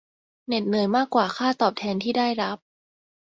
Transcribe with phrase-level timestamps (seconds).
[0.47, 2.57] เหน็ดเหนื่อยมากกว่าค่าตอบแทนที่ได้รับ